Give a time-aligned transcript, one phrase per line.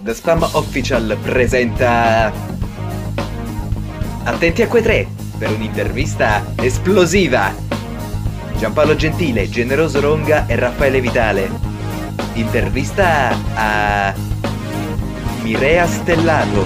[0.00, 2.32] The Spam Official presenta...
[4.24, 7.52] Attenti a quei tre per un'intervista esplosiva.
[8.56, 11.50] Giampaolo Gentile, Generoso Ronga e Raffaele Vitale.
[12.34, 14.14] Intervista a...
[15.42, 16.64] Mirea Stellato.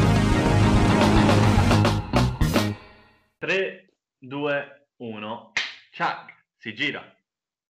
[3.38, 5.52] 3, 2, 1.
[5.90, 6.26] Ciao,
[6.58, 7.02] si gira.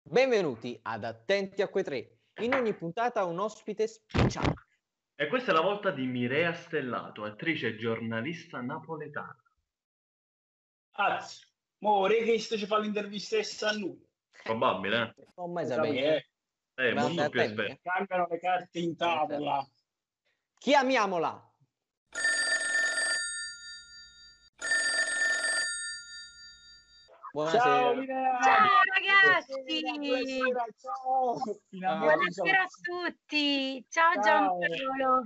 [0.02, 2.18] Benvenuti ad Attenti a quei tre.
[2.40, 4.54] In ogni puntata un ospite speciale.
[5.14, 9.36] E questa è la volta di Mirea Stellato, attrice e giornalista napoletana.
[10.94, 11.46] Anzi,
[11.78, 14.04] mo vorrei che ci fa l'intervista a noi.
[14.42, 15.26] Probabile, eh?
[15.36, 16.16] Non mai Sapete, sapete.
[16.16, 17.80] eh, Eh, è molto più esperto.
[17.82, 19.70] cambiano le carte in tavola.
[20.58, 21.51] Chiamiamola.
[27.32, 27.64] Buonasera.
[27.64, 28.40] Ciao, Linea!
[28.42, 29.80] Ciao ragazzi!
[29.80, 31.38] buonasera, ciao!
[31.70, 33.86] Buonasera a tutti!
[33.88, 34.58] Ciao Ciao.
[34.58, 35.22] Giampaolo!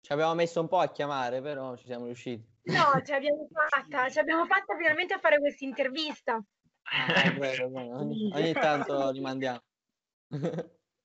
[0.00, 2.44] Ci abbiamo messo un po' a chiamare, però ci siamo riusciti.
[2.62, 6.42] No, ce l'abbiamo fatta, ce l'abbiamo fatta finalmente a fare questa intervista.
[6.90, 9.62] Eh, ogni, ogni tanto li mandiamo.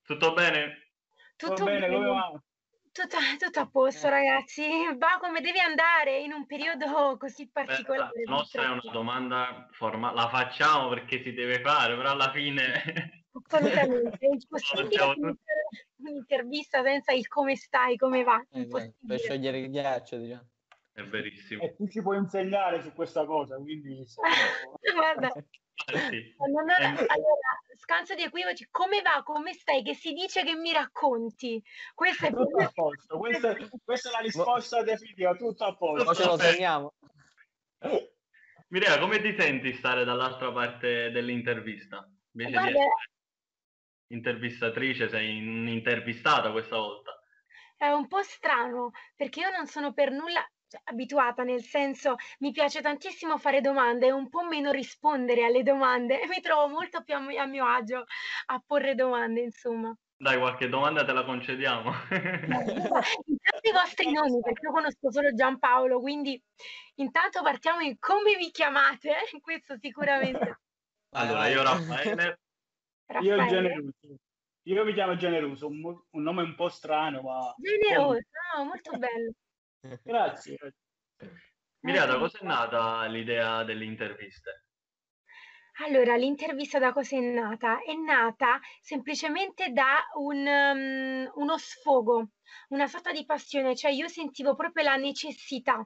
[0.02, 0.90] Tutto bene?
[1.36, 2.44] Tutto Va bene, come bene, va?
[2.94, 4.64] Tutto, tutto a posto ragazzi.
[4.98, 8.22] Va come devi andare in un periodo così Beh, particolare.
[8.24, 13.26] la nostra è una domanda formale, la facciamo perché si deve fare, però alla fine...
[13.34, 15.38] Assolutamente, è impossibile
[15.98, 18.40] un'intervista senza il come stai, come va.
[18.52, 20.53] Eh, beh, per sciogliere il ghiaccio, diciamo.
[20.94, 21.64] È verissimo.
[21.64, 24.06] E tu ci puoi insegnare su questa cosa, quindi...
[24.94, 25.46] Guarda, Eh,
[26.10, 26.36] sì.
[26.38, 30.44] No, no, no, Eh, allora, scanso di equivoci, come va, come stai, che si dice
[30.44, 31.62] che mi racconti?
[31.96, 36.04] Questo è Tutto a posto, questa, è- questa è la risposta definitiva, tutto a posto.
[36.06, 36.94] Poi ce lo segniamo.
[38.68, 42.08] Mirea, come ti senti stare dall'altra parte dell'intervista?
[42.34, 43.12] Invece di Guarda, essere
[44.08, 45.38] intervistatrice, sei
[45.74, 47.20] intervistata questa volta.
[47.78, 50.48] è un po' strano perché io non sono per nulla
[50.84, 56.22] abituata, nel senso mi piace tantissimo fare domande e un po' meno rispondere alle domande
[56.22, 58.06] e mi trovo molto più a mio, a mio agio
[58.48, 59.96] a porre domande, insomma.
[60.16, 61.92] Dai, qualche domanda te la concediamo.
[63.26, 66.42] Intanto i vostri nomi, perché io conosco solo Giampaolo, quindi
[66.96, 70.60] intanto partiamo in come vi chiamate, questo sicuramente.
[71.16, 72.40] Allora, io Raffaele,
[73.22, 73.48] Io Raffaele.
[73.48, 74.18] generoso.
[74.66, 77.54] Io mi chiamo Generoso, un, un nome un po' strano, ma...
[77.58, 78.22] Generoso,
[78.56, 79.34] no, molto bello.
[80.02, 80.58] Grazie.
[81.80, 84.64] Da Molto cosa è nata l'idea delle interviste?
[85.86, 87.82] Allora, l'intervista da cosa è nata?
[87.82, 92.30] È nata semplicemente da un, um, uno sfogo,
[92.70, 95.86] una sorta di passione, cioè io sentivo proprio la necessità.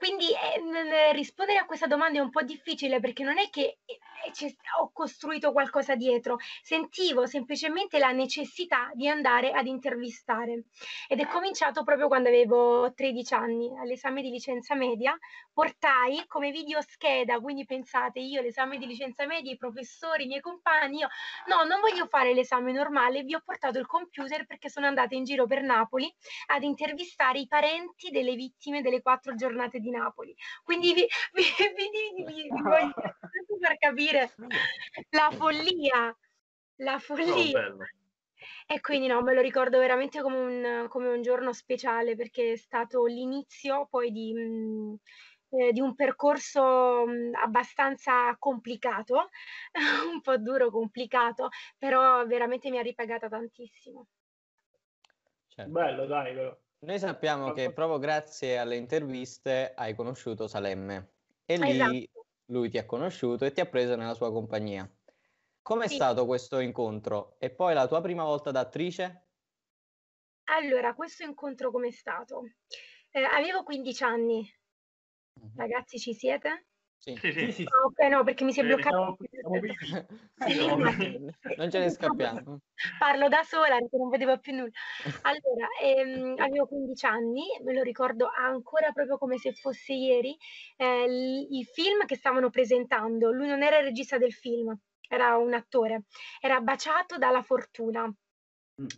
[0.00, 3.98] Quindi eh, rispondere a questa domanda è un po' difficile perché non è che eh,
[4.80, 10.64] ho costruito qualcosa dietro, sentivo semplicemente la necessità di andare ad intervistare.
[11.06, 15.14] Ed è cominciato proprio quando avevo 13 anni, all'esame di licenza media,
[15.52, 21.00] portai come videoscheda, quindi pensate io l'esame di licenza media, i professori, i miei compagni,
[21.00, 21.08] io
[21.46, 25.24] no, non voglio fare l'esame normale, vi ho portato il computer perché sono andata in
[25.24, 26.10] giro per Napoli
[26.46, 30.34] ad intervistare i parenti delle vittime delle quattro giornate di Napoli.
[30.62, 31.42] Quindi vi, vi,
[31.76, 32.94] vi- vi- vi voglio
[33.60, 34.32] far capire
[35.10, 36.16] la follia,
[36.76, 37.60] la Oh, follia.
[37.60, 37.86] bello.
[38.66, 42.56] E quindi no, me lo ricordo veramente come un, come un giorno speciale perché è
[42.56, 44.94] stato l'inizio poi di, mm,
[45.50, 49.28] eh, di un percorso mm, abbastanza complicato,
[50.12, 54.06] un po' duro, complicato, però veramente mi ha ripagata tantissimo.
[55.48, 55.70] Certo.
[55.70, 56.56] Bello, dai, però.
[56.82, 61.10] Noi sappiamo che proprio grazie alle interviste hai conosciuto Salemme
[61.44, 62.26] e lì Esatto.
[62.46, 64.90] lui ti ha conosciuto e ti ha preso nella sua compagnia.
[65.60, 66.04] Com'è Sì.
[66.04, 67.36] stato questo incontro?
[67.38, 69.26] E poi la tua prima volta da attrice?
[70.48, 72.42] Allora, questo incontro com'è stato?
[73.10, 74.46] Eh, avevo 15 anni,
[75.54, 76.66] ragazzi, ci siete?
[77.00, 77.18] Sì.
[77.38, 79.16] Sì, Sì, Ah, ok, no, perché mi si è Eh, bloccato.
[79.48, 79.74] vivi.
[81.56, 82.60] non ce ne scappiamo.
[82.96, 84.70] Parlo da sola perché non vedevo più nulla.
[85.22, 90.36] Allora, ehm, avevo 15 anni, me lo ricordo ancora proprio come se fosse ieri,
[90.76, 91.04] eh,
[91.50, 94.74] il film che stavano presentando, lui non era il regista del film,
[95.08, 96.04] era un attore,
[96.40, 98.12] era baciato dalla fortuna.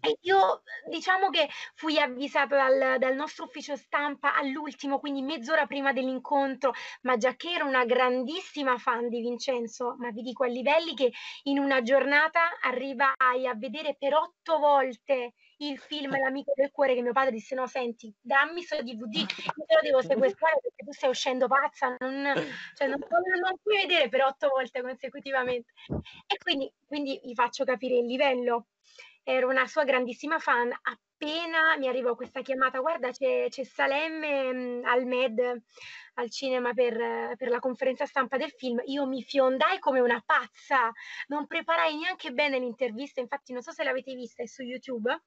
[0.00, 5.92] E io diciamo che fui avvisata dal, dal nostro ufficio stampa all'ultimo, quindi mezz'ora prima
[5.92, 10.94] dell'incontro, ma già che ero una grandissima fan di Vincenzo, ma vi dico a livelli
[10.94, 11.12] che
[11.44, 17.02] in una giornata arrivai a vedere per otto volte il film L'amico del cuore che
[17.02, 20.92] mio padre disse no senti dammi sto DVD io te lo devo sequestrare perché tu
[20.92, 22.34] stai uscendo pazza non,
[22.74, 25.72] cioè, non, non- non puoi vedere per otto volte consecutivamente.
[26.26, 28.66] E quindi, quindi vi faccio capire il livello
[29.22, 30.70] ero una sua grandissima fan.
[30.70, 35.62] Appena mi arrivò questa chiamata, guarda, c'è, c'è Salemme mh, al Med
[36.14, 40.90] al cinema per, per la conferenza stampa del film, io mi fiondai come una pazza,
[41.28, 45.22] non preparai neanche bene l'intervista, infatti non so se l'avete vista, è su YouTube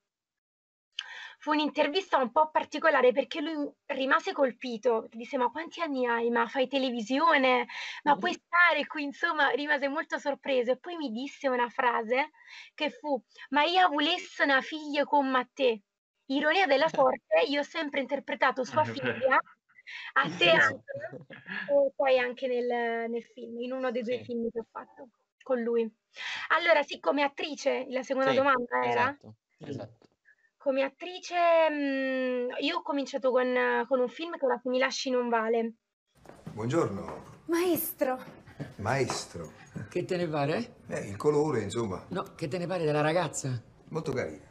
[1.40, 6.30] fu un'intervista un po' particolare perché lui rimase colpito, disse ma quanti anni hai?
[6.30, 7.68] Ma fai televisione?
[8.04, 9.04] Ma puoi stare qui?
[9.04, 12.32] Insomma, rimase molto sorpreso e poi mi disse una frase
[12.74, 15.82] che fu ma io volessi una figlia come te.
[16.28, 19.40] Ironia della sorte, io ho sempre interpretato sua figlia
[20.14, 20.84] a teatro
[21.68, 24.24] e poi anche nel, nel, film, in uno dei due sì.
[24.24, 25.10] film che ho fatto
[25.44, 25.88] con lui.
[26.50, 29.10] Allora, sì, come attrice, la seconda sì, domanda era?
[29.10, 30.08] Esatto, esatto.
[30.66, 31.36] Come attrice,
[31.70, 33.54] mh, mm, io ho cominciato con,
[33.88, 35.74] con un film che ora mi lasci non vale.
[36.54, 37.44] Buongiorno.
[37.46, 38.20] Maestro.
[38.78, 39.52] Maestro.
[39.88, 40.78] Che te ne pare?
[40.88, 42.04] Eh, il colore, insomma.
[42.08, 43.62] No, che te ne pare della ragazza?
[43.90, 44.42] Molto carina.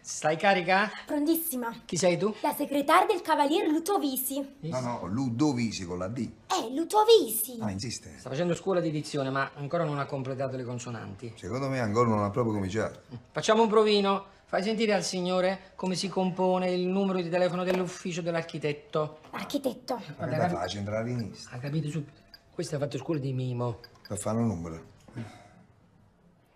[0.00, 0.90] Stai carica?
[1.06, 1.82] Prontissima.
[1.84, 2.34] Chi sei tu?
[2.40, 4.56] La segretaria del cavalier Lutovisi.
[4.62, 6.28] No, no, Ludovisi con la D.
[6.48, 7.58] Eh, Lutovisi.
[7.60, 8.16] Ah, insiste.
[8.18, 11.34] Sta facendo scuola di dizione, ma ancora non ha completato le consonanti.
[11.36, 13.02] Secondo me ancora non ha proprio cominciato.
[13.30, 14.34] Facciamo un provino.
[14.48, 19.18] Fai sentire al signore come si compone il numero di telefono dell'ufficio dell'architetto.
[19.30, 20.00] Architetto.
[20.18, 22.20] Ma è facile centrale in Ha capito subito.
[22.54, 23.80] Questo ha fatto scuola di mimo.
[24.06, 24.94] Per fare un numero.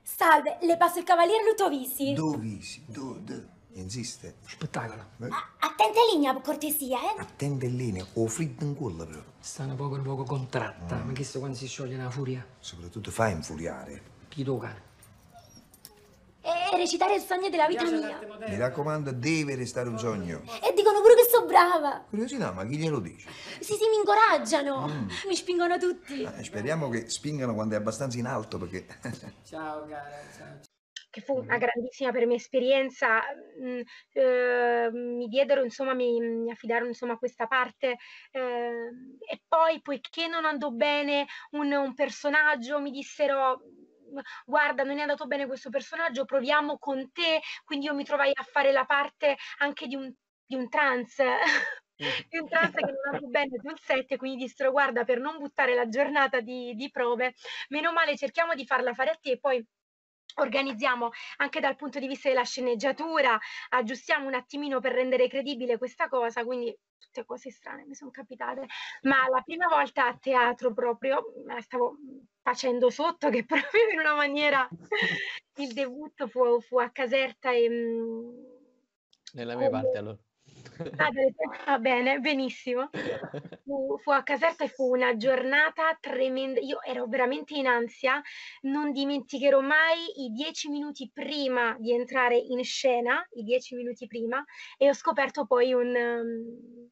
[0.03, 2.13] Salve, le passo il cavaliere Lutovisi.
[2.13, 3.43] Dovisi, do, do.
[3.73, 4.37] Insiste.
[4.47, 5.05] Spettacolo.
[5.29, 7.21] A- attenta in linea, per cortesia, eh?
[7.21, 9.23] Attenta in linea, o fritto in culla però.
[9.41, 10.97] Stanno poco a poco contratta.
[10.97, 11.07] Mm.
[11.07, 12.47] Ma chissà quando si scioglie una furia.
[12.61, 14.03] Soprattutto fa infuriare.
[14.29, 14.89] Chi tocca?
[16.43, 18.19] E recitare il sogno della vita mia.
[18.49, 20.43] Mi raccomando, deve restare un sogno.
[20.63, 22.05] E dicono pure che so brava.
[22.09, 23.29] Curiosità, ma chi glielo dice?
[23.61, 24.89] Sì, sì, mi incoraggiano.
[24.89, 25.09] Mm.
[25.29, 26.23] Mi spingono tutti.
[26.23, 28.87] Eh, speriamo che spingano quando è abbastanza in alto, perché...
[29.45, 30.61] ciao, cara, ciao.
[31.11, 33.21] Che fu una grandissima per me esperienza.
[33.61, 33.81] Mm,
[34.13, 37.99] eh, mi diedero, insomma, mi, mi affidarono, insomma, questa parte.
[38.31, 38.89] Eh,
[39.29, 43.61] e poi, poiché non andò bene un, un personaggio, mi dissero
[44.45, 47.41] guarda, non è andato bene questo personaggio, proviamo con te.
[47.65, 50.13] Quindi io mi trovai a fare la parte anche di un,
[50.47, 51.17] di un trans.
[52.01, 55.75] di un trans che non andò bene sul set, quindi dissero guarda per non buttare
[55.75, 57.35] la giornata di, di prove,
[57.69, 59.63] meno male cerchiamo di farla fare a te e poi
[60.37, 63.39] organizziamo anche dal punto di vista della sceneggiatura,
[63.71, 68.67] aggiustiamo un attimino per rendere credibile questa cosa, quindi tutte cose strane mi sono capitate,
[69.03, 71.25] ma la prima volta a teatro proprio,
[71.59, 71.97] stavo
[72.51, 74.69] facendo sotto che proprio in una maniera
[75.57, 77.69] il debutto fu, fu a Caserta e...
[77.69, 78.45] Mm,
[79.35, 80.19] Nella mia parte allora.
[80.97, 81.11] Ah,
[81.67, 82.89] va bene, benissimo.
[83.63, 86.59] Fu, fu, a Caserta e fu una giornata tremenda.
[86.61, 88.21] Io ero veramente in ansia,
[88.63, 94.43] non dimenticherò mai i dieci minuti prima di entrare in scena, i dieci minuti prima,
[94.77, 96.89] e ho scoperto poi un, um,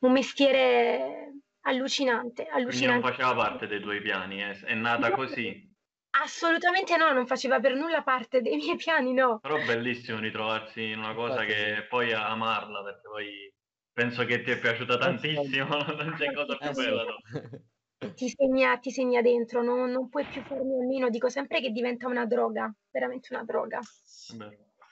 [0.00, 2.68] un mestiere allucinante, allucinante.
[2.68, 4.58] Quindi non faceva parte dei tuoi piani, eh?
[4.60, 5.68] è nata così.
[6.12, 9.38] Assolutamente no, non faceva per nulla parte dei miei piani, no.
[9.38, 13.54] Però è bellissimo ritrovarsi in una cosa che poi amarla, perché poi
[13.92, 17.04] penso che ti è piaciuta tantissimo, non c'è cosa più eh, bella.
[17.04, 18.12] No?
[18.14, 19.86] Ti segna, ti segna dentro, no?
[19.86, 23.78] non puoi più farmi a meno, dico sempre che diventa una droga, veramente una droga.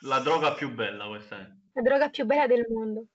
[0.03, 1.47] La droga più bella questa è.
[1.73, 3.07] La droga più bella del mondo.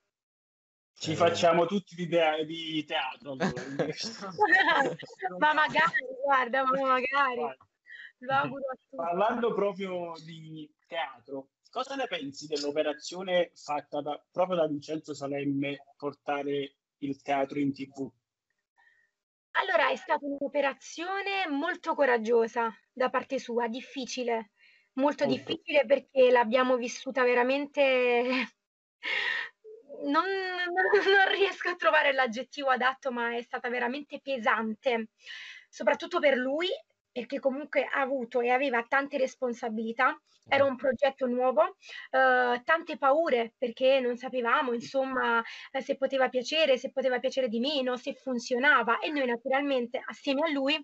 [0.95, 1.15] Ci eh.
[1.15, 3.35] facciamo tutti di, te- di teatro.
[5.37, 7.57] ma magari, guarda, ma magari.
[8.95, 16.75] Parlando proprio di teatro, cosa ne pensi dell'operazione fatta da, proprio da Vincenzo Salemme portare
[16.99, 18.09] il teatro in tv?
[19.55, 24.51] Allora, è stata un'operazione molto coraggiosa da parte sua, difficile,
[24.93, 25.25] molto, molto.
[25.25, 28.47] difficile perché l'abbiamo vissuta veramente...
[30.03, 35.09] Non, non, riesco a trovare l'aggettivo adatto, ma è stata veramente pesante,
[35.69, 36.67] soprattutto per lui
[37.13, 41.77] perché comunque ha avuto e aveva tante responsabilità, era un progetto nuovo,
[42.09, 45.41] eh, tante paure perché non sapevamo insomma
[45.79, 50.51] se poteva piacere, se poteva piacere di meno, se funzionava e noi naturalmente assieme a
[50.51, 50.83] lui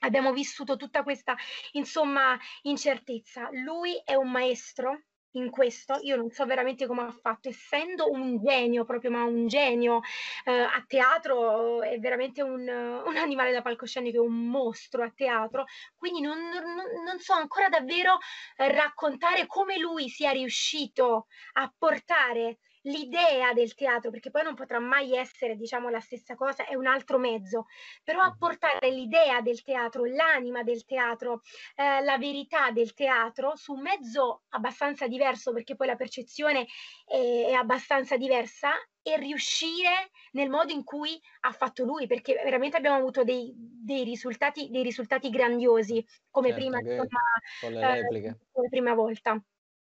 [0.00, 1.34] abbiamo vissuto tutta questa
[1.72, 3.48] insomma incertezza.
[3.52, 5.04] Lui è un maestro
[5.36, 9.46] in questo, io non so veramente come ha fatto, essendo un genio, proprio ma un
[9.46, 10.00] genio
[10.44, 12.60] eh, a teatro, è veramente un,
[13.06, 15.64] un, animale da palcoscenico, è un mostro a teatro,
[15.96, 18.18] quindi non, non, non so ancora davvero
[18.56, 24.78] eh, raccontare come lui sia riuscito a portare l'idea del teatro, perché poi non potrà
[24.78, 27.66] mai essere, diciamo, la stessa cosa, è un altro mezzo,
[28.02, 31.42] però a portare l'idea del teatro, l'anima del teatro,
[31.74, 36.66] eh, la verità del teatro su un mezzo abbastanza diverso, perché poi la percezione
[37.04, 38.72] è, è abbastanza diversa,
[39.06, 44.02] e riuscire nel modo in cui ha fatto lui, perché veramente abbiamo avuto dei, dei,
[44.02, 47.20] risultati, dei risultati grandiosi, come Certo, prima, insomma,
[47.60, 48.38] con le eh, repliche.
[48.50, 49.40] come prima volta.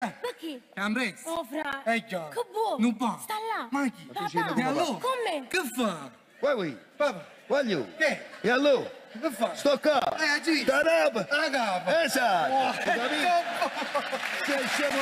[0.03, 0.61] Ma chi?
[0.75, 1.31] Ambrezza.
[1.31, 1.83] Oh, fra.
[1.85, 2.29] Eh già.
[2.29, 2.77] Che buono.
[2.79, 3.19] Non va.
[3.23, 3.69] Sta là.
[3.71, 4.07] Ma chi?
[4.13, 4.55] Papà.
[4.57, 4.85] E allora?
[4.85, 5.47] Con me.
[5.49, 6.11] Che fa?
[6.41, 7.25] Vai qui, Papà.
[7.47, 7.87] voglio.
[7.97, 8.25] Che?
[8.41, 8.91] E allora?
[9.13, 9.55] Che fa?
[9.55, 10.01] Sto qua.
[10.17, 10.65] Eh.
[10.65, 11.27] Da rapa.
[11.31, 12.03] La capa.
[12.03, 12.53] Esatto.
[12.53, 13.29] Oh, capito?
[14.43, 14.97] Che siamo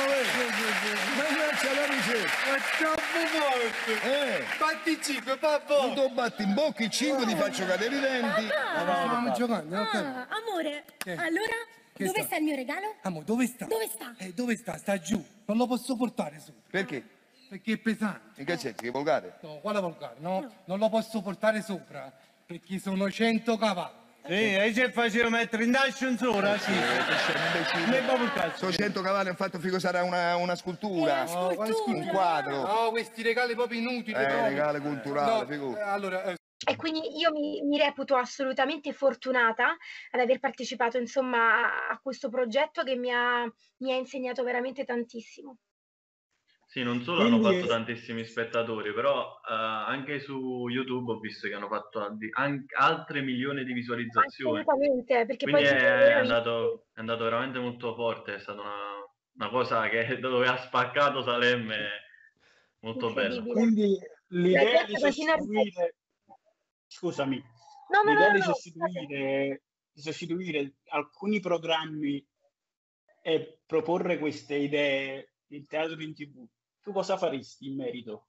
[1.15, 2.27] Ma non c'è la miseria.
[2.27, 4.01] È troppo forte.
[4.03, 4.45] Eh.
[4.59, 5.75] Batti 5, papà.
[5.87, 8.47] Tu tu batti in bocca i cinque, ti faccio cadere i denti.
[8.47, 9.95] Stavamo giocando, ok?
[9.95, 10.83] Ah, amore.
[11.05, 11.55] Allora,
[12.01, 12.27] Che dove sta?
[12.27, 12.95] sta il mio regalo?
[13.01, 13.65] Amo, dove sta?
[13.65, 14.13] Dove sta?
[14.17, 14.77] Eh, dove sta?
[14.77, 15.23] Sta giù.
[15.45, 16.53] Non lo posso portare su.
[16.69, 17.03] Perché?
[17.49, 18.39] Perché è pesante.
[18.41, 18.81] In che senso?
[18.81, 19.37] Che volgare?
[19.41, 20.15] No, quale volgare?
[20.19, 22.11] No, non lo posso portare sopra.
[22.45, 23.99] Perché sono 100 cavalli.
[24.23, 26.71] Sì, e se faceva mettere in ascensore, sì.
[26.71, 28.57] Ne proprio il cazzo.
[28.57, 31.23] Sono 100 cavalli, hanno fatto figo sarà una, una scultura.
[31.27, 32.61] Oh, quale Un quadro.
[32.61, 34.11] No, questi regali proprio inutili.
[34.15, 34.43] Eh, proprio.
[34.47, 35.79] regale culturale, No, figura.
[35.79, 39.75] eh, allora, eh, E quindi io mi, mi reputo assolutamente fortunata
[40.11, 43.43] ad aver partecipato, insomma, a, a questo progetto che mi ha,
[43.77, 45.57] mi ha insegnato veramente tantissimo.
[46.67, 51.47] Sì, non solo hanno Quindi- fatto tantissimi spettatori, però eh, anche su YouTube ho visto
[51.49, 54.59] che hanno fatto addi- anche altre milioni di visualizzazioni.
[54.61, 58.75] Assolutamente, perché Quindi poi è, sono andato, è andato veramente molto forte, è stata una,
[59.33, 61.89] una cosa che dove ha spaccato Salemme
[62.79, 63.41] molto bella.
[63.41, 65.95] Quindi l'idea di sostituire,
[67.01, 67.43] scusami,
[67.89, 72.23] No, no, l'idea no, di sostituire, di sostituire alcuni programmi
[73.23, 76.45] e proporre queste idee in teatro in tv,
[76.81, 78.27] tu cosa faresti in merito?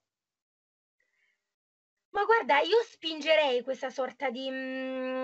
[2.11, 5.22] Ma guarda, io spingerei questa sorta di, mm,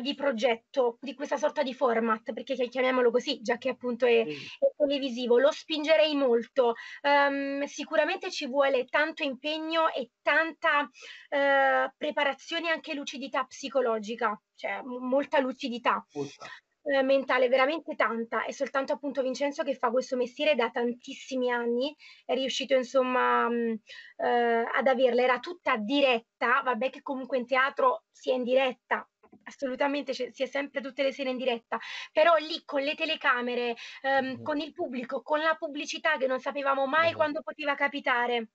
[0.00, 4.24] di progetto, di questa sorta di format, perché chi- chiamiamolo così, già che appunto è,
[4.26, 4.32] Sì.
[4.58, 6.74] è televisivo, lo spingerei molto.
[7.02, 10.88] Ehm, sicuramente ci vuole tanto impegno e tanta
[11.30, 16.46] eh, preparazione e anche lucidità psicologica, cioè m- molta lucidità Molta.
[16.82, 18.44] eh, mentale, veramente tanta.
[18.44, 23.80] È soltanto appunto Vincenzo che fa questo mestiere da tantissimi anni, è riuscito insomma mh,
[24.18, 25.22] eh, ad averla.
[25.22, 29.08] Era tutta diretta, vabbè che comunque in teatro si è in diretta.
[29.44, 31.78] Assolutamente, c'è- si è sempre tutte le sere in diretta,
[32.12, 34.42] però lì con le telecamere, ehm, Mhm.
[34.42, 37.16] con il pubblico, con la pubblicità che non sapevamo mai Mhm.
[37.16, 38.48] quando poteva capitare.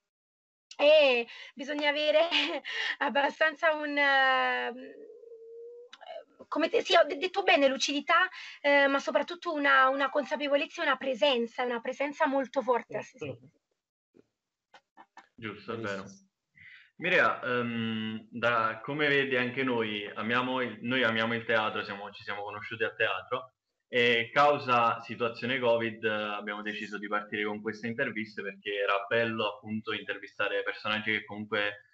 [0.78, 2.30] E bisogna avere
[3.00, 4.94] abbastanza un, ehm,
[6.48, 8.28] come te, sì, ho de- detto bene, lucidità,
[8.62, 13.02] eh, ma soprattutto una, una consapevolezza una presenza, una presenza molto forte.
[13.04, 13.38] sì, sì.
[15.36, 16.06] Giusto, è vero.
[17.00, 22.24] Mirea, ehm, da, come vedi anche noi amiamo il, noi amiamo il teatro, siamo- ci
[22.24, 23.54] siamo conosciuti a teatro
[23.88, 29.46] e causa situazione Covid eh, abbiamo deciso di partire con queste interviste perché era bello
[29.48, 31.86] appunto intervistare personaggi che comunque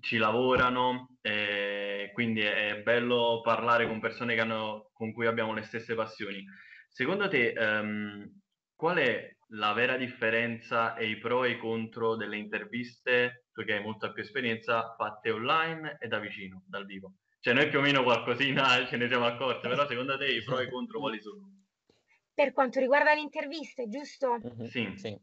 [0.00, 5.94] ci lavorano e quindi è, bello parlare con persone hanno, con cui abbiamo le stesse
[5.94, 6.42] passioni.
[6.88, 8.40] Secondo te, ehm,
[8.74, 13.74] qual è la vera differenza e i pro e i contro delle interviste, tu che
[13.74, 17.14] hai molta più esperienza, fatte online e da vicino, dal vivo?
[17.40, 20.58] Cioè noi più o meno qualcosina ce ne siamo accorti, però secondo te i pro
[20.58, 21.50] e i contro quali sono?
[22.34, 24.38] Per quanto riguarda le interviste, giusto?
[24.42, 24.92] Mhm, Sì.
[24.96, 25.18] Sì.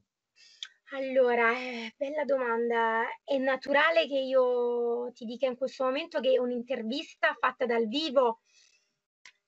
[0.94, 3.04] Allora, eh, bella domanda.
[3.24, 8.42] È naturale che io ti dica in questo momento che un'intervista fatta dal vivo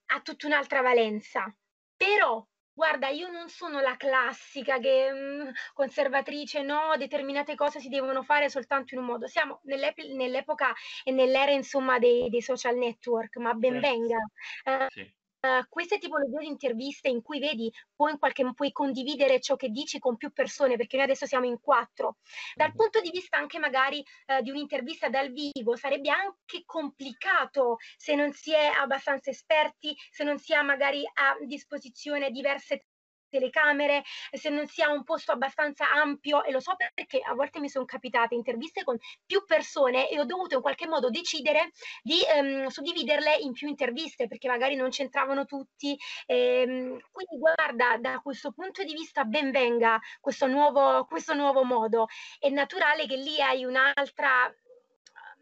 [0.08, 1.56] ha tutta un'altra valenza.
[1.96, 8.24] Però, guarda, io non sono la classica che mm, conservatrice, no, determinate cose si devono
[8.24, 9.28] fare soltanto in un modo.
[9.28, 13.80] Siamo nell'ep- nell'epoca e nell'era, insomma, dei, dei social network, ma ben Certo.
[13.80, 14.18] venga.
[14.64, 15.16] Eh, Sì.
[15.46, 19.70] Eh, queste tipologie di interviste in cui vedi, puoi, in qualche, puoi condividere ciò che
[19.70, 22.18] dici con più persone, perché noi adesso siamo in quattro.
[22.56, 22.76] Dal Mhm.
[22.76, 28.32] punto di vista anche magari eh, di un'intervista dal vivo, sarebbe anche complicato se non
[28.32, 32.86] si è abbastanza esperti, se non si ha magari a disposizione diverse
[33.34, 37.60] telecamere, se non si ha un posto abbastanza ampio e lo so perché a volte
[37.60, 41.72] mi sono capitate interviste con più persone e ho dovuto in qualche modo decidere
[42.02, 45.98] di ehm, suddividerle in più interviste perché magari non c'entravano tutti.
[46.26, 52.06] ehm, quindi guarda, da questo punto di vista ben venga questo nuovo, questo nuovo modo.
[52.40, 54.54] È naturale che lì hai un'altra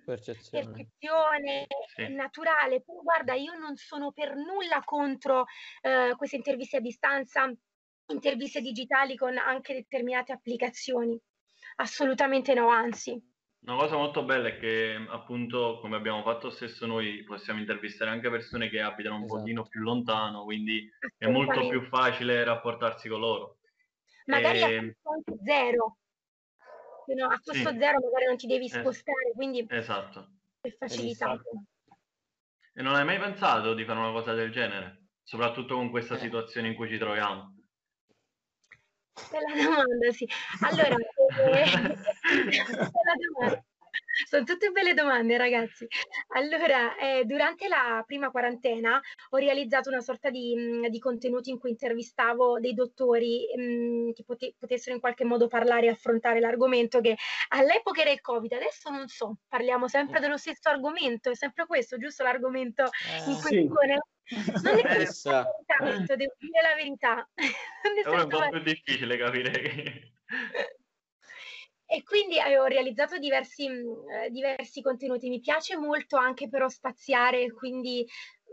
[0.05, 0.85] Percezione.
[0.95, 2.03] percezione Sì.
[2.03, 2.81] è naturale.
[2.81, 5.45] Però guarda, io non sono per nulla contro
[5.81, 7.51] eh, queste interviste a distanza,
[8.11, 11.19] interviste digitali con anche determinate applicazioni.
[11.77, 13.21] assolutamente no, anzi.
[13.63, 18.29] Una cosa molto bella è che appunto, come abbiamo fatto stesso noi, possiamo intervistare anche
[18.31, 19.27] persone che abitano un Esatto.
[19.27, 23.59] pochino più lontano, quindi è molto più facile rapportarsi con loro.
[24.25, 25.97] Magari a Ehm, costo zero.
[27.07, 27.77] No, a costo Sì.
[27.77, 30.39] zero magari non ti devi Eh, spostare, quindi Esatto.
[30.61, 31.65] è facilitato.
[32.73, 35.09] E non hai mai pensato di fare una cosa del genere?
[35.23, 35.91] Soprattutto con Eh.
[35.91, 37.60] questa situazione in cui ci troviamo.
[39.29, 40.27] Bella domanda, sì.
[40.61, 41.97] Allora, eh,
[43.35, 43.65] domanda.
[44.27, 45.87] Sono tutte belle domande, ragazzi.
[46.35, 51.57] Allora, eh, durante la prima quarantena ho realizzato una sorta di, mh, di contenuti in
[51.59, 57.01] cui intervistavo dei dottori mh, che pote- potessero in qualche modo parlare e affrontare l'argomento
[57.01, 57.15] che
[57.49, 61.97] all'epoca era il Covid, adesso non so, parliamo sempre dello stesso argomento, è sempre questo,
[61.97, 62.89] giusto l'argomento
[63.27, 63.99] in Eh, questione?
[64.31, 67.29] Non è Eh, esattamente, devo dire la verità.
[68.03, 70.13] È un po' più difficile capire che...
[71.85, 75.27] E quindi eh, ho realizzato diversi, mh, eh, diversi contenuti.
[75.27, 78.07] Mi piace molto anche però spaziare, quindi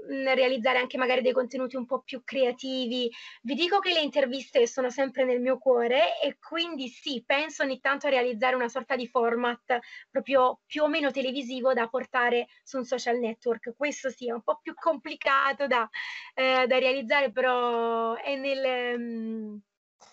[0.09, 3.11] mh, realizzare anche magari dei contenuti un po' più creativi.
[3.43, 7.81] Vi dico che le interviste sono sempre nel mio cuore e quindi sì, penso ogni
[7.81, 9.78] tanto a realizzare una sorta di format
[10.11, 13.75] proprio più o meno televisivo da portare su un social network.
[13.76, 15.88] Questo sì, è un po' più complicato da,
[16.35, 19.61] eh, da realizzare, però è nel, mh,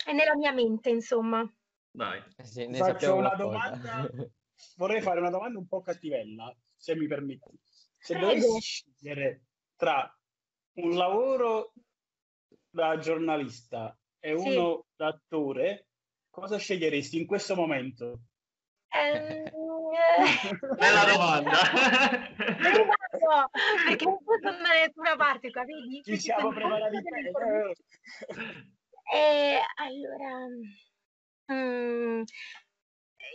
[0.05, 1.49] è nella mia mente, insomma.
[1.91, 2.21] Dai.
[2.37, 4.09] Eh sì, ne Faccio una domanda,
[4.75, 7.57] vorrei fare una domanda un po' cattivella, se mi permetti.
[7.97, 8.27] Se Prego.
[8.27, 9.41] dovessi scegliere
[9.75, 10.09] tra
[10.77, 11.73] un lavoro
[12.69, 14.49] da giornalista e Sì.
[14.49, 15.87] uno da attore,
[16.29, 18.19] cosa sceglieresti in questo momento?
[18.89, 19.43] Ehm,
[20.77, 21.51] Bella domanda.
[23.85, 26.01] Perché non posso andare da nessuna parte qua, vedi?
[26.03, 27.73] Ci siamo preparati bene.
[29.13, 30.47] E allora,
[31.53, 32.21] mm,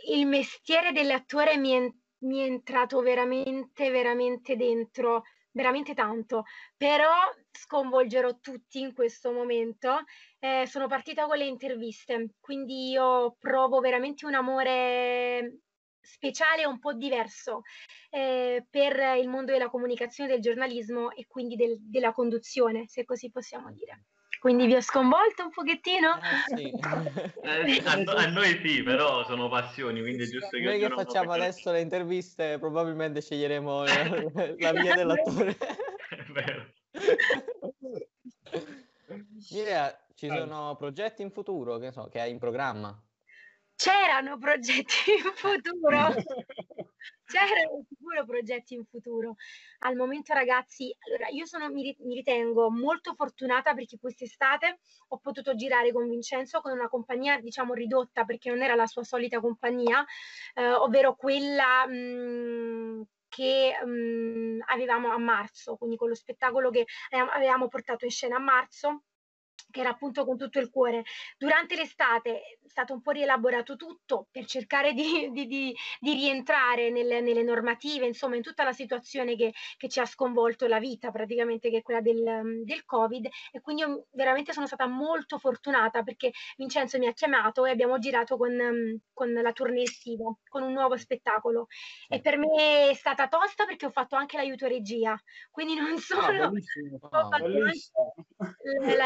[0.09, 1.89] il mestiere dell'attore mi è,
[2.25, 6.45] mi è entrato veramente, veramente dentro, veramente tanto,
[6.77, 7.13] però
[7.51, 10.01] sconvolgerò tutti in questo momento.
[10.39, 15.61] Eh, sono partita con le interviste, quindi io provo veramente un amore
[16.01, 17.63] speciale un po' diverso
[18.11, 23.31] eh, per il mondo della comunicazione, del giornalismo e quindi del- della conduzione, se così
[23.31, 24.05] possiamo dire.
[24.41, 26.17] Quindi vi ho sconvolto un pochettino?
[26.17, 26.73] Eh, sì.
[27.43, 31.33] Eh, a, a noi sì, però sono passioni, quindi è giusto che Noi che facciamo
[31.33, 33.93] faccia- adesso le interviste probabilmente sceglieremo la,
[34.59, 35.59] la via dell'attore.
[36.09, 36.73] È vero.
[39.51, 42.99] Mirea, ci sono progetti in futuro, che so, che hai in programma?
[43.77, 46.15] C'erano progetti in futuro,
[47.31, 49.37] c'erano sicuro progetti in futuro.
[49.81, 55.19] Al momento, ragazzi, allora io sono, mi, ri- mi ritengo molto fortunata perché quest'estate ho
[55.19, 59.41] potuto girare con Vincenzo con una compagnia, diciamo, ridotta perché non era la sua solita
[59.41, 60.05] compagnia,
[60.55, 67.69] eh, ovvero quella mh, che mh, avevamo a marzo, quindi con lo spettacolo che avevamo
[67.69, 69.05] portato in scena a marzo
[69.71, 71.05] che era appunto con tutto il cuore.
[71.39, 76.91] Durante l'estate è stato un po' rielaborato tutto per cercare di, di- di- di rientrare
[76.91, 81.11] nelle, nelle normative, insomma, in tutta la situazione che, che ci ha sconvolto la vita,
[81.11, 83.27] praticamente, che è quella del, del Covid.
[83.53, 87.99] E quindi io veramente sono stata molto fortunata perché Vincenzo mi ha chiamato e abbiamo
[87.99, 91.67] girato con, con la tournée estiva, con un nuovo spettacolo.
[92.09, 95.19] E per me è stata tosta perché ho fatto anche l'aiuto regia,
[95.51, 98.15] quindi non Ah, solo bellissimo, ho fatto anche bellissimo.
[98.63, 98.97] l-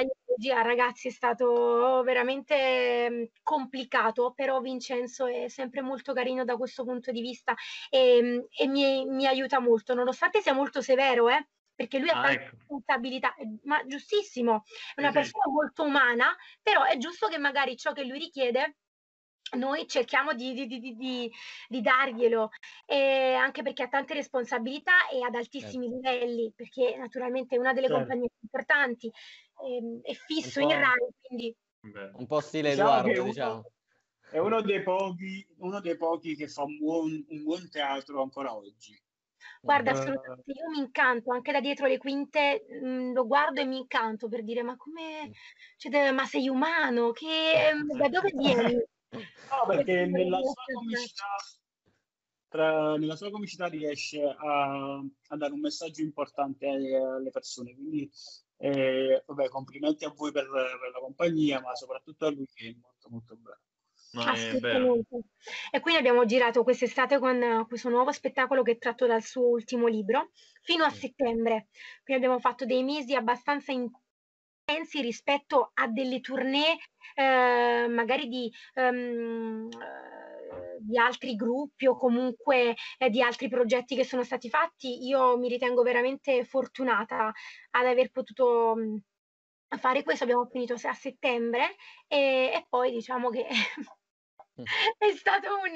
[0.62, 7.10] ragazzi, è stato veramente mm, complicato, però Vincenzo è sempre molto carino da questo punto
[7.12, 7.54] di vista
[7.90, 12.16] e, mm, e mi, mi aiuta molto, nonostante sia molto severo, eh, perché lui ha
[12.16, 12.56] Ah, tante ecco.
[12.56, 14.62] responsabilità, eh, ma giustissimo,
[14.94, 15.12] è una sì.
[15.12, 18.76] persona molto umana, però è giusto che magari ciò che lui richiede
[19.56, 22.48] noi cerchiamo di, di- di- di- darglielo,
[22.86, 27.86] eh, anche perché ha tante responsabilità e ad altissimi livelli, perché naturalmente è una delle
[27.86, 27.94] Certo.
[27.98, 29.12] compagnie più importanti,
[29.62, 30.74] ehm, è fisso in po'.
[30.74, 32.10] Rai, quindi Beh.
[32.14, 33.64] Un po' stile Diciamo uno- diciamo.
[34.30, 38.56] È uno dei pochi, uno dei pochi che fa un buon, un buon teatro ancora
[38.56, 38.98] oggi.
[39.60, 43.64] guarda, Eh, assolutamente, io mi incanto anche da dietro le quinte, mh, lo guardo e
[43.64, 45.30] mi incanto per dire, ma come,
[45.76, 47.70] cioè, ma sei umano, che,
[48.02, 48.72] da dove vieni?
[48.74, 51.24] No, perché nella sua è comicità,
[52.48, 57.74] tra- nella sua comicità riesce a, a dare un messaggio importante alle, alle persone.
[57.74, 58.10] Quindi,
[58.56, 62.74] eh, vabbè, complimenti a voi per, per la compagnia, ma soprattutto a lui che è
[62.80, 63.60] molto molto bravo.
[64.16, 65.24] Assolutamente.
[65.72, 69.86] E quindi abbiamo girato quest'estate con questo nuovo spettacolo che è tratto dal suo ultimo
[69.86, 70.30] libro
[70.62, 71.68] fino a settembre.
[72.04, 76.78] Quindi abbiamo fatto dei mesi abbastanza intensi rispetto a delle tournée
[77.16, 79.68] eh, magari di eh,
[80.86, 85.48] di altri gruppi o comunque eh, di altri progetti che sono stati fatti, io mi
[85.48, 87.32] ritengo veramente fortunata
[87.70, 90.24] ad aver potuto mh, fare questo.
[90.24, 93.46] Abbiamo finito a settembre e, e poi diciamo che
[94.98, 95.72] è stato un,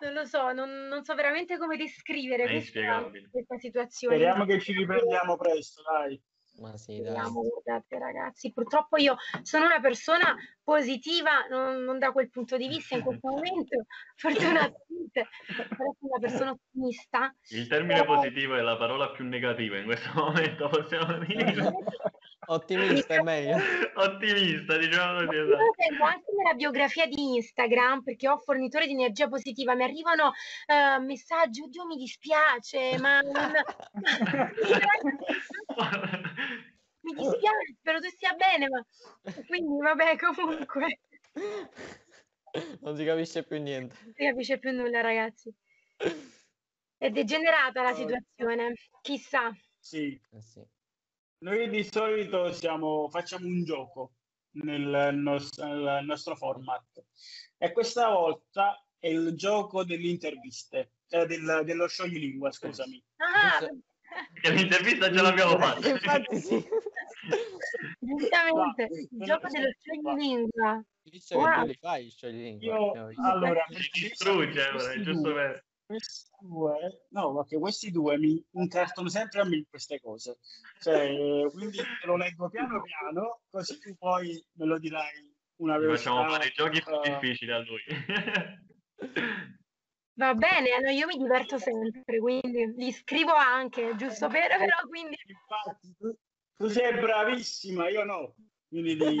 [0.00, 4.16] non lo so, non, non so veramente come descrivere questa, questa situazione.
[4.16, 6.20] Speriamo che ci riprendiamo presto, dai.
[6.60, 7.12] Ma sì, dai.
[7.12, 12.68] Speriamo, guardate ragazzi, purtroppo io sono una persona positiva, non, non da quel punto di
[12.68, 17.34] vista in questo momento, fortunatamente, però sono una persona ottimista.
[17.48, 21.72] Il termine Però- positivo è la parola più negativa in questo momento, possiamo dire.
[22.46, 23.56] Ottimista è meglio.
[23.94, 25.36] Ottimista, diciamo così.
[25.36, 26.04] Io esatto.
[26.04, 30.32] anche nella biografia di Instagram perché ho fornitore di energia positiva, mi arrivano
[30.66, 33.20] eh, messaggi, oddio mi dispiace, ma
[37.02, 38.84] mi dispiace, spero tu stia bene, ma
[39.46, 41.00] quindi vabbè comunque
[42.80, 43.94] Non si capisce più niente.
[44.02, 45.54] non si capisce più nulla ragazzi.
[46.96, 49.52] È degenerata la situazione, chissà.
[49.78, 50.20] Sì.
[50.32, 50.62] Eh sì.
[51.42, 54.12] Noi di solito siamo, facciamo un gioco
[54.52, 57.04] nel nos- nel nostro format
[57.58, 63.02] e questa volta è il gioco delle interviste, eh, del- dello scioglilingua, scusami.
[63.16, 63.58] Ah,
[64.40, 65.88] Che l'intervista ce l'abbiamo fatta.
[66.26, 66.68] Infatti sì.
[67.98, 70.84] giustamente, No, il gioco dello scioglilingua.
[71.02, 71.60] Dice che Wow.
[71.60, 72.74] tu li fai, scegli lingua.
[72.76, 73.22] Io, abbiamo visto.
[73.22, 74.70] allora, Ci distrugge
[75.02, 75.64] giusto per...
[75.90, 80.38] questi due, no, perché questi due mi incartano sempre a me in queste cose.
[80.80, 85.86] Cioè, quindi te lo leggo piano piano, così tu poi me lo dirai una Gli
[85.88, 86.36] facciamo velocità.
[86.36, 87.82] fare i giochi più eh, difficili a lui.
[90.14, 95.16] Va bene, no, io mi diverto sempre, quindi li scrivo anche, giusto per, però quindi...
[95.26, 96.14] Infatti, tu,
[96.56, 98.34] tu sei bravissima, io no.
[98.68, 99.16] Quindi di...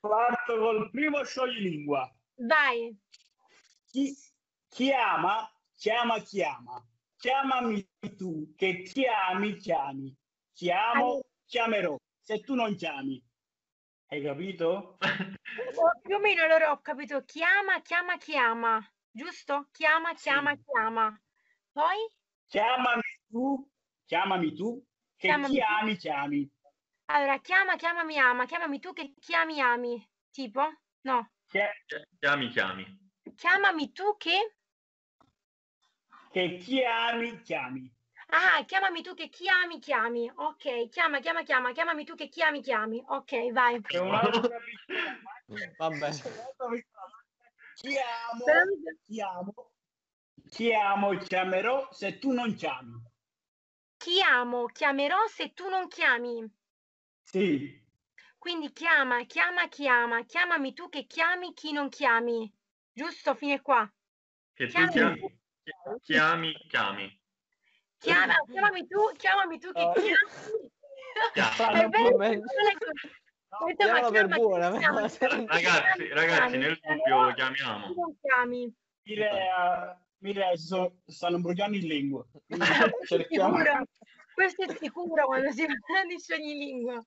[0.00, 2.12] Parto col primo scioglilingua.
[2.38, 2.94] Vai,
[3.86, 4.14] Chi,
[4.76, 6.86] chi ama, chiama, chiama.
[7.16, 10.14] Chiamami tu, che chiami, chiami.
[10.52, 11.96] Chiamo, chiamerò.
[12.20, 13.24] Se tu non chiami.
[14.08, 14.98] Hai capito?
[15.78, 18.78] Oh, più o meno allora ho capito, chiama, chiama, chiama,
[19.10, 19.68] giusto?
[19.72, 20.62] Chiama, chiama, Sì.
[20.64, 21.22] chiama.
[21.72, 21.96] Poi?
[22.46, 23.70] Chiamami tu,
[24.04, 24.84] chiamami tu,
[25.16, 25.54] che Chiamami tu.
[25.54, 26.50] chiami, chiami.
[27.06, 30.06] Allora, chiama, chiama, mi ama, chiamami tu che chiami, ami.
[30.30, 30.62] Tipo?
[31.02, 31.30] No.
[31.48, 32.84] Chiami, chiami.
[33.34, 34.56] Chiamami tu che...
[36.30, 37.94] che chiami, chiami.
[38.28, 40.30] Ah, chiamami tu che chiami, chiami.
[40.34, 43.02] Ok, chiama, chiama, chiama, chiamami tu che chiami, chiami.
[43.06, 43.80] Ok, vai.
[43.82, 44.58] C'è un'altra
[45.22, 46.10] macchina, Vabbè.
[47.74, 48.44] Chiamo,
[49.04, 49.54] chiamo,
[50.48, 53.02] chiamo chiamerò se tu non chiami.
[53.96, 56.44] Chiamo, chiamerò se tu non chiami.
[57.22, 57.84] Sì,
[58.38, 62.52] Quindi chiama, chiama, chiama, chiamami tu che chiami chi non chiami.
[62.92, 63.34] Giusto?
[63.34, 63.92] Fine qua.
[64.54, 65.38] Che tu Chiami.
[66.02, 67.20] Chiami, chiami.
[67.98, 69.92] Chiama, chiamami tu, chiamami tu che Oh.
[69.92, 70.16] chiami.
[71.32, 71.82] Chiama.
[71.82, 72.28] È vero, non
[73.74, 74.68] detto, ma per buona?
[74.70, 77.86] Ragazzi, ragazzi, nel dubbio chiamiamo.
[77.94, 78.74] non chiami.
[79.04, 82.26] Mirea, Mirea, si sono- stanno bruciando in lingua.
[84.34, 87.02] Questo è sicuro quando si parla di scioglilingua.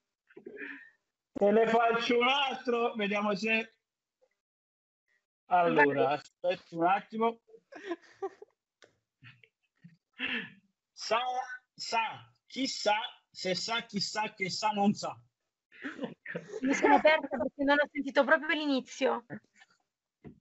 [1.34, 3.76] te ne faccio un altro, vediamo se...
[5.52, 7.40] Allora, aspetta un attimo.
[10.92, 11.20] Sa,
[11.74, 12.96] sa, chissà,
[13.32, 15.18] se sa, chissà, che sa, non sa.
[16.62, 19.26] Mi sono persa perché non ho sentito proprio l'inizio.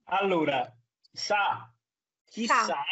[0.05, 0.77] Allora,
[1.13, 1.73] sa,
[2.25, 2.85] chissà, Sa.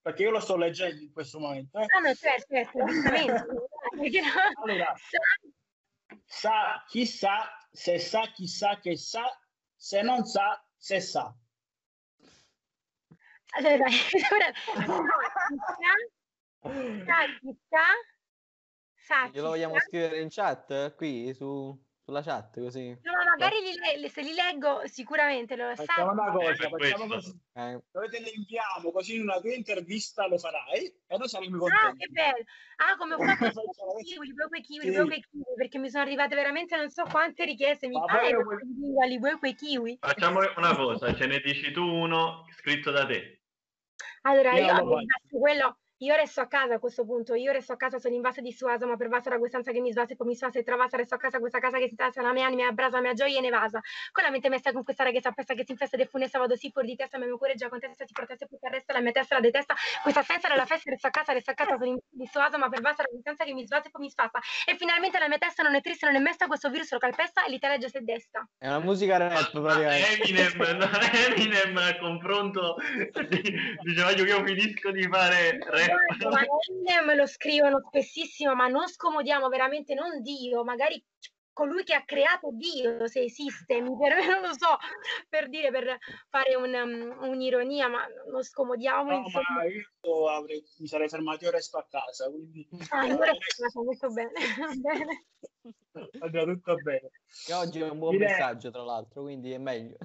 [0.00, 1.78] perché io lo sto leggendo in questo momento.
[1.80, 1.86] eh.
[1.88, 3.46] Ah, no, certo, certo, giustamente.
[4.62, 4.94] Allora,
[6.24, 9.24] sa, chissà, se sa, chissà che sa,
[9.74, 11.34] se non sa, se sa.
[13.56, 14.52] Allora, dai, allora,
[16.62, 17.86] sa, chissà,
[19.06, 22.88] sa, Glielo vogliamo scrivere in chat qui su, sulla chat così.
[23.02, 25.74] No, ma magari li le- se li leggo sicuramente lo.
[25.74, 27.40] Facciamo una cosa, per facciamo così.
[27.54, 31.56] Eh, Noi te le inviamo così in una tua intervista lo farai e noi saremo
[31.56, 31.98] Ah, contenti.
[31.98, 32.44] che bello!
[32.76, 34.04] Ah, come ho fatto i così.
[34.04, 35.04] kiwi, quei kiwi, Sì.
[35.06, 37.88] quei kiwi, perché mi sono arrivate veramente non so quante richieste.
[37.88, 38.00] Mi
[38.78, 39.98] lingua libro quei kiwi?
[40.00, 43.42] Facciamo una cosa, ce ne dici tu uno scritto da te.
[44.22, 47.76] Allora, Io io fatto quello Io resto a casa a questo punto, io resto a
[47.76, 50.36] casa, sono invasa di suasa, ma per vasara quest'ansia che mi svasa e poi mi
[50.36, 52.98] svasa e travasa, resto a casa questa casa che si tassa, la mia anima, brasa,
[52.98, 53.80] la mia gioia e ne vasa.
[54.12, 56.54] Con la mente messa con questa raga che s'appesta, che si infesta è funesta, vado
[56.54, 58.58] sì fuori di testa, ma il mio cuore già con testa si protesta e poi
[58.60, 61.50] si arresta, la mia testa la detesta, questa senza della festa, resto a casa, resto
[61.50, 64.02] a casa, sono invasa di suasa, ma per vasara quest'ansia che mi svasa e poi
[64.02, 64.38] mi sfassa.
[64.70, 67.44] E finalmente la mia testa non è triste, non è mesta, questo virus lo calpesta
[67.44, 68.48] e l'Italia già si è desta.
[68.56, 70.22] È una musica rap praticamente.
[70.22, 70.88] Eminem, no,
[71.26, 72.76] Eminem a confronto
[73.82, 75.86] diceva io, io finisco di fare rap.
[76.30, 81.02] Ma Eminem lo scrivono spessissimo, ma non scomodiamo veramente, non Dio, magari
[81.52, 84.76] colui che ha creato Dio, se esiste, mi per, non lo so,
[85.28, 85.98] per dire, per
[86.28, 89.10] fare un, um, un'ironia, ma non scomodiamo.
[89.10, 89.44] No, insomma.
[89.56, 93.66] ma io avrei, mi sarei fermato io resto a casa, quindi Ah, io resto a
[93.66, 94.30] casa, molto bene.
[94.80, 96.44] bene.
[96.54, 97.10] tutto bene.
[97.48, 99.96] E oggi è un buon Direi- messaggio, tra l'altro, quindi è meglio.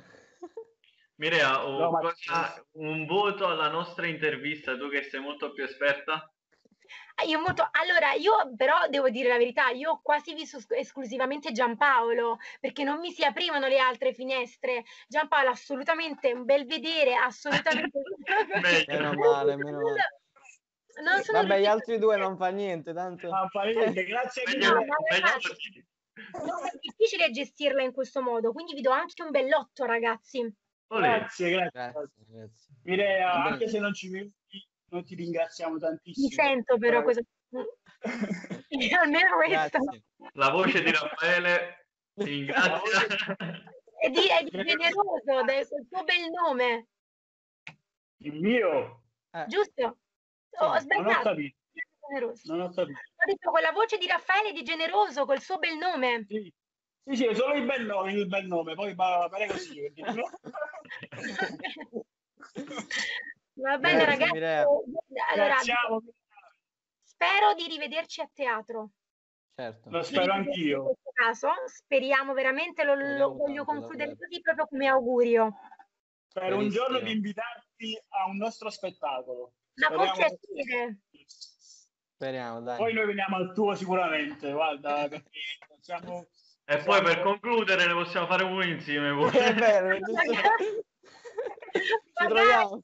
[1.23, 5.63] Mirea, un, No, ma- cosa- un voto alla nostra intervista, tu che sei molto più
[5.63, 6.29] esperta?
[7.15, 10.73] Ah, Io molto, allora, io però devo dire la verità, io ho quasi visto esc-
[10.73, 14.83] esclusivamente Giampaolo, perché non mi si aprivano le altre finestre.
[15.07, 18.01] Giampaolo assolutamente un bel vedere, assolutamente...
[18.87, 20.21] Meno male, meno male.
[21.01, 23.31] Non sono Vabbè, gli altri due non fa niente, tanto...
[23.33, 24.67] Ah, fa niente, grazie mille.
[26.43, 30.53] no, è difficile gestirla in questo modo, quindi vi do anche un bell'otto, ragazzi.
[30.99, 31.91] Grazie, grazie.
[31.91, 32.75] Grazie, grazie.
[32.83, 34.31] Mirea, anche se non ci vedi,
[34.91, 36.27] noi ti ringraziamo tantissimo.
[36.27, 37.23] Mi sento però questo...
[38.99, 39.79] Almeno questo.
[40.33, 43.35] La voce di Raffaele ti ringrazia.
[44.03, 46.87] È di, è di generoso, del col suo bel nome,
[48.17, 49.03] Il mio?
[49.31, 49.97] Eh, giusto?
[50.59, 51.21] Ho Non ho sbagliato.
[51.29, 51.57] capito,
[52.07, 52.53] Generoso.
[52.55, 52.99] non ho capito.
[52.99, 56.25] Ho detto con la voce di Raffaele di Generoso, col suo bel nome.
[56.27, 56.53] Sì,
[57.05, 59.81] sì, sì, solo il bel nome, il bel nome, poi va bene così.
[59.81, 60.29] perché no?
[63.55, 64.67] Va bene, Grazie, ragazzi.
[65.33, 65.55] Allora,
[67.03, 68.89] spero di rivederci a teatro.
[69.55, 69.89] Certo.
[69.91, 70.83] lo spero rivederci In anch'io.
[70.85, 74.27] questo caso, speriamo veramente, lo, lo voglio tanto, concludere davvero.
[74.27, 75.53] così proprio come augurio.
[76.33, 79.53] Per un giorno di invitarti a un nostro spettacolo.
[79.75, 80.97] Ma con Speriamo- piacere.
[82.15, 82.77] Speriamo, dai.
[82.77, 85.29] Poi noi veniamo al tuo sicuramente, guarda, perché
[85.79, 86.25] siamo...
[86.65, 89.09] E poi per concludere ne possiamo fare uno insieme.
[89.31, 89.97] È vero?
[91.73, 92.79] Ci troviamo.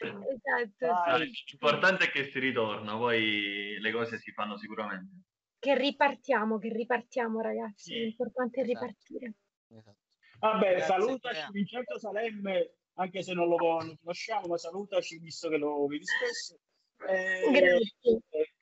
[0.00, 1.30] Esatto, Ah, sì.
[1.50, 5.22] L'importante è che si ritorna, poi le cose si fanno sicuramente.
[5.58, 7.90] Che ripartiamo, che ripartiamo, ragazzi.
[7.92, 7.98] Sì.
[8.00, 8.80] L'importante è Esatto.
[8.86, 9.32] ripartire.
[9.70, 9.96] Esatto.
[10.38, 11.50] Vabbè, Grazie, salutaci Andrea.
[11.52, 16.58] Vincenzo Salemme, anche se non lo conosciamo, ma salutaci visto che lo vedi spesso.
[17.08, 18.20] E- Grazie.
[18.30, 18.53] e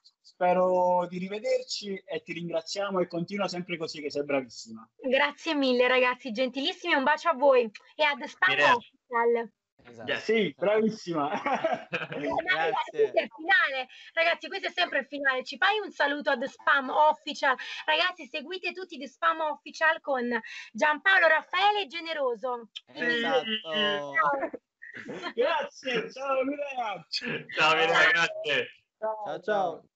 [0.43, 4.89] spero di rivederci e ti ringraziamo e continua sempre così che sei bravissima.
[5.01, 6.95] Grazie mille, ragazzi, gentilissimi.
[6.95, 8.75] Un bacio a voi e ad Spam Mirea.
[8.75, 9.53] Official.
[9.85, 10.15] Esatto.
[10.17, 11.31] Sì, bravissima.
[11.91, 13.89] Ragazzi, questo è il finale.
[14.13, 15.45] Ragazzi, questo è sempre il finale.
[15.45, 17.57] Ci fai un saluto ad Spam Official.
[17.85, 20.29] Ragazzi, seguite tutti The Spam Official con
[20.73, 22.69] Giampaolo Raffaele Generoso.
[22.87, 23.45] Esatto.
[23.63, 24.51] Ciao.
[25.35, 27.07] Grazie, ciao Mirea.
[27.09, 28.67] Ciao, Mirea, grazie.
[28.99, 29.77] Ciao, ciao.
[29.77, 29.92] Ah,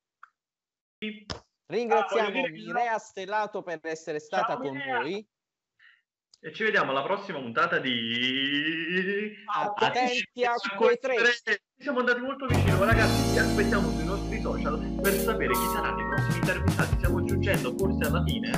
[1.66, 4.98] Ringraziamo che- Mirea Stellato per essere stata Ciao, con Mirea.
[4.98, 5.26] noi.
[6.38, 9.34] E ci vediamo alla prossima puntata di...
[9.74, 11.16] Attenti a quei tre.
[11.76, 13.32] Siamo andati molto vicino, ragazzi.
[13.32, 16.94] Vi aspettiamo sui nostri social per sapere chi saranno i prossimi intervistati.
[16.96, 18.50] Stiamo giungendo forse alla fine.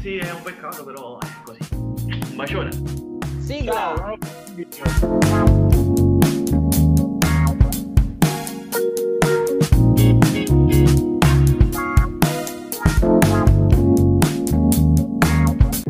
[0.00, 1.74] Sì, è un peccato, però è così.
[1.74, 2.70] Un bacione.
[3.38, 4.16] Sigla.
[4.70, 5.93] Ciao,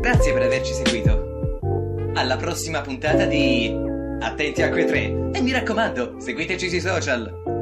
[0.05, 1.61] Grazie per averci seguito.
[2.13, 3.75] Alla prossima puntata di
[4.21, 5.31] Attenti a quei tre.
[5.33, 7.54] E mi raccomando, seguiteci sui social.